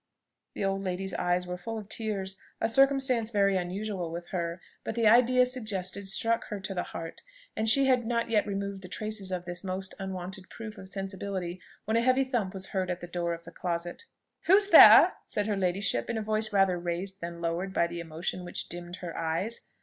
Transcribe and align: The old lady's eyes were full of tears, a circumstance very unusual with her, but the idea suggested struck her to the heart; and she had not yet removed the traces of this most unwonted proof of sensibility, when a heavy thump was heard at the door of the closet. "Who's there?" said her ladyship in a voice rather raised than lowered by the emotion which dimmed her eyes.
The 0.55 0.65
old 0.65 0.81
lady's 0.81 1.13
eyes 1.13 1.45
were 1.45 1.59
full 1.59 1.77
of 1.77 1.87
tears, 1.87 2.35
a 2.59 2.67
circumstance 2.67 3.29
very 3.29 3.55
unusual 3.55 4.09
with 4.11 4.29
her, 4.29 4.59
but 4.83 4.95
the 4.95 5.05
idea 5.07 5.45
suggested 5.45 6.07
struck 6.07 6.45
her 6.45 6.59
to 6.59 6.73
the 6.73 6.81
heart; 6.89 7.21
and 7.55 7.69
she 7.69 7.85
had 7.85 8.07
not 8.07 8.27
yet 8.27 8.47
removed 8.47 8.81
the 8.81 8.87
traces 8.87 9.31
of 9.31 9.45
this 9.45 9.63
most 9.63 9.93
unwonted 9.99 10.49
proof 10.49 10.79
of 10.79 10.89
sensibility, 10.89 11.61
when 11.85 11.97
a 11.97 12.01
heavy 12.01 12.23
thump 12.23 12.51
was 12.55 12.69
heard 12.69 12.89
at 12.89 12.99
the 12.99 13.05
door 13.05 13.35
of 13.35 13.43
the 13.43 13.51
closet. 13.51 14.05
"Who's 14.47 14.69
there?" 14.69 15.13
said 15.23 15.45
her 15.45 15.55
ladyship 15.55 16.09
in 16.09 16.17
a 16.17 16.23
voice 16.23 16.51
rather 16.51 16.79
raised 16.79 17.21
than 17.21 17.39
lowered 17.39 17.71
by 17.71 17.85
the 17.85 17.99
emotion 17.99 18.43
which 18.43 18.69
dimmed 18.69 18.95
her 19.05 19.15
eyes. 19.15 19.67